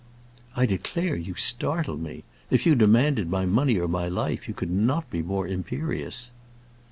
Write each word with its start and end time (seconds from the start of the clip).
"I 0.55 0.65
declare 0.65 1.15
you 1.15 1.35
startle 1.35 1.95
me. 1.95 2.23
If 2.49 2.65
you 2.65 2.73
demanded 2.73 3.29
my 3.29 3.45
money 3.45 3.77
or 3.77 3.87
my 3.87 4.07
life, 4.07 4.47
you 4.47 4.55
could 4.55 4.71
not 4.71 5.07
be 5.11 5.21
more 5.21 5.47
imperious." 5.47 6.31